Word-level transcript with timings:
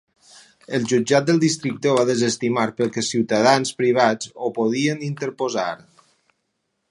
El 0.77 0.85
jutjat 0.91 1.27
del 1.27 1.41
districte 1.43 1.91
ho 1.91 1.93
va 1.99 2.05
desestimar 2.11 2.63
perquè 2.79 3.03
els 3.03 3.11
ciutadans 3.15 3.73
privats 3.83 4.33
ho 4.47 4.51
podien 4.57 5.03
interposar. 5.11 5.71